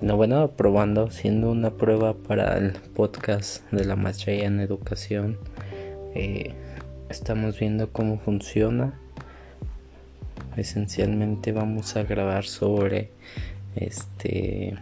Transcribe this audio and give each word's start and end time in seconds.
Bueno, 0.00 0.16
bueno, 0.16 0.50
probando, 0.52 1.06
haciendo 1.06 1.50
una 1.50 1.70
prueba 1.72 2.14
para 2.14 2.56
el 2.56 2.70
podcast 2.70 3.68
de 3.72 3.84
la 3.84 3.96
maestría 3.96 4.46
en 4.46 4.60
educación. 4.60 5.38
Eh, 6.14 6.54
estamos 7.08 7.58
viendo 7.58 7.90
cómo 7.90 8.20
funciona. 8.20 8.96
Esencialmente 10.56 11.50
vamos 11.50 11.96
a 11.96 12.04
grabar 12.04 12.44
sobre 12.44 13.10
este 13.74 14.76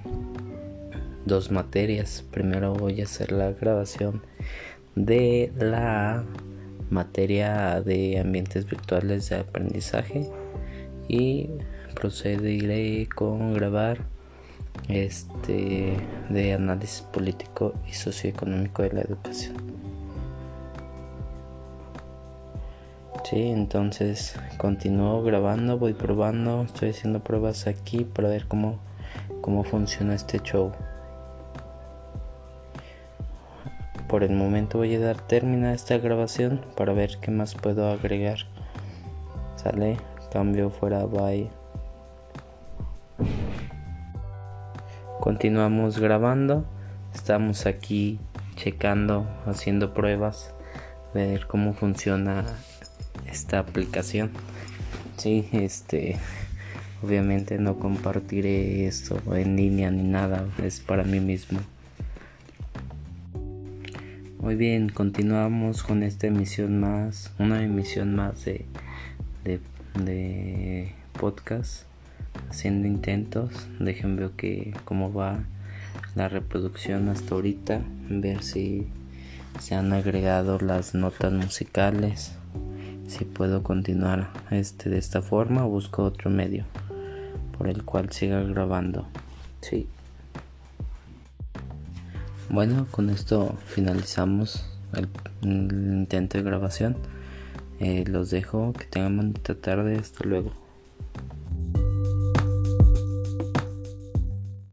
dos 1.25 1.51
materias. 1.51 2.23
Primero 2.31 2.75
voy 2.75 3.01
a 3.01 3.05
hacer 3.05 3.33
la 3.33 3.53
grabación 3.53 4.21
de 4.97 5.51
la 5.59 6.25
materia 6.91 7.81
de 7.81 8.19
ambientes 8.19 8.67
virtuales 8.67 9.31
de 9.31 9.37
aprendizaje 9.37 10.29
y 11.09 11.49
procederé 11.95 13.09
con 13.09 13.55
grabar 13.55 14.15
este 14.89 15.97
de 16.29 16.53
análisis 16.53 17.03
político 17.03 17.75
y 17.89 17.93
socioeconómico 17.93 18.83
de 18.83 18.93
la 18.93 19.01
educación. 19.03 19.57
Sí, 23.29 23.43
entonces 23.43 24.39
continúo 24.57 25.23
grabando, 25.25 25.79
voy 25.79 25.95
probando, 25.95 26.63
estoy 26.63 26.91
haciendo 26.91 27.19
pruebas 27.19 27.67
aquí 27.67 28.05
para 28.05 28.29
ver 28.29 28.47
cómo, 28.47 28.79
cómo 29.41 29.65
funciona 29.65 30.15
este 30.15 30.39
show. 30.39 30.71
Por 34.09 34.23
el 34.23 34.31
momento 34.31 34.79
voy 34.79 34.95
a 34.95 35.01
dar 35.01 35.21
término 35.21 35.67
a 35.67 35.73
esta 35.73 35.99
grabación 35.99 36.61
para 36.77 36.93
ver 36.93 37.19
qué 37.21 37.33
más 37.33 37.57
puedo 37.57 37.91
agregar. 37.91 38.39
Sale, 39.57 39.97
cambio 40.31 40.71
fuera, 40.71 41.05
bye. 41.07 41.51
Continuamos 45.21 45.99
grabando. 45.99 46.65
Estamos 47.15 47.67
aquí 47.67 48.21
checando, 48.55 49.27
haciendo 49.47 49.93
pruebas, 49.95 50.53
ver 51.15 51.47
cómo 51.47 51.73
funciona 51.73 52.45
esta 53.27 53.59
aplicación. 53.59 54.31
Sí, 55.17 55.49
este, 55.53 56.17
obviamente 57.03 57.59
no 57.59 57.79
compartiré 57.79 58.87
esto 58.87 59.21
en 59.35 59.57
línea 59.57 59.91
ni 59.91 60.03
nada, 60.03 60.45
es 60.63 60.81
para 60.81 61.03
mí 61.03 61.19
mismo. 61.19 61.61
Muy 64.39 64.55
bien, 64.55 64.91
continuamos 64.91 65.83
con 65.83 66.03
esta 66.03 66.29
emisión 66.29 66.79
más, 66.79 67.33
una 67.39 67.65
emisión 67.65 68.15
más 68.15 68.45
de, 68.45 68.67
de, 69.45 69.61
de 70.05 70.93
podcast 71.19 71.87
haciendo 72.49 72.89
intentos. 72.89 73.69
Dejen 73.79 74.17
ver 74.17 74.31
que 74.31 74.75
cómo 74.85 75.13
va 75.13 75.45
la 76.15 76.29
reproducción 76.29 77.09
hasta 77.09 77.35
ahorita. 77.35 77.81
Ver 78.09 78.43
si 78.43 78.87
se 79.61 79.75
han 79.75 79.93
agregado 79.93 80.59
las 80.59 80.95
notas 80.95 81.33
musicales. 81.33 82.37
Si 83.09 83.25
puedo 83.25 83.63
continuar 83.63 84.31
este 84.51 84.91
de 84.91 84.99
esta 84.99 85.23
forma, 85.23 85.65
busco 85.65 86.03
otro 86.03 86.31
medio 86.31 86.65
por 87.57 87.69
el 87.69 87.85
cual 87.85 88.11
siga 88.13 88.43
grabando. 88.43 89.07
Sí. 89.61 89.89
Bueno, 92.49 92.87
con 92.91 93.11
esto 93.11 93.57
finalizamos 93.67 94.65
el, 94.95 95.09
intento 95.43 96.39
de 96.39 96.45
grabación. 96.45 96.97
Eh, 97.81 98.05
los 98.07 98.31
dejo, 98.31 98.73
que 98.73 98.85
tengan 98.85 99.17
bonita 99.17 99.55
tarde, 99.55 99.97
hasta 99.97 100.25
luego. 100.25 100.53